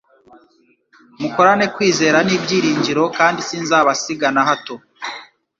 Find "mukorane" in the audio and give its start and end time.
1.21-1.65